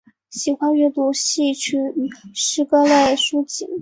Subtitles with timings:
[0.31, 3.69] 喜欢阅读戏曲与诗歌类书籍。